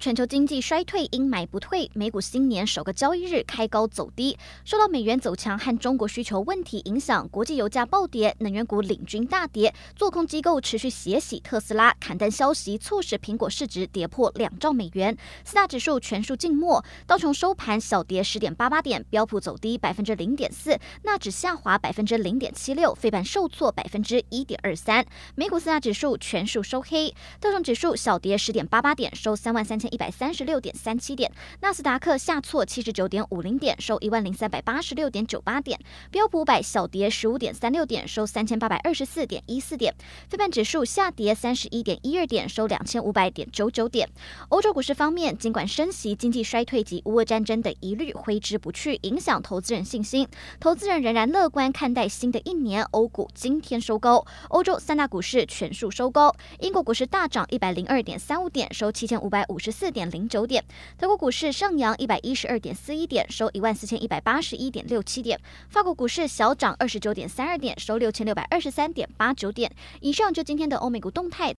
[0.00, 4.34] 全球经济衰退阴霾不退，美股新年首个交易日开高走低，
[4.64, 9.74] 受到美元走强和中国需求问题影响，国际油价暴跌，能源股领军大跌。
[9.94, 15.14] 做空机构持续血洗特斯拉，砍单消息促使苹果市值跌破两兆美元。
[15.44, 25.04] 四大指数全数静默，道琼收盘小跌十点八八点，标普走低百分之零点四，纳指下滑百分之零点七六，费半受挫百分之一点二三。
[25.34, 29.89] 美股四大指数全数收黑，道琼指数小跌十点八八点，收三万三千。
[29.90, 31.30] 一百三十六点三七点，
[31.60, 35.78] 纳斯达克下挫七十九点五零点，收一万零三百八十六点九八点，
[36.10, 39.94] 标普五百小跌十五点三六点，收三千八百二十四点一四点，
[40.28, 44.08] 非半指数下跌三十一点一二点，收两千五百点九九点。
[44.48, 50.26] 欧洲股市方面，尽管升息、经济衰退及乌俄战争等疑虑挥之不去，影响投资人信心，
[50.58, 52.80] 投资人仍然乐观看待新的一年。
[52.92, 60.62] 欧股今天收高，欧洲三大股市全数收高，英国股市大涨一百零二点三五点，收七千五百五十四点零九点，
[60.98, 69.72] 德国股市上扬一百一十二点四一点，收一万四千一百八十一点六七点，法国股市小涨二十九点三二点，收六千六百二十三点八九点。
[70.02, 71.48] 以上就今天的欧美股动态。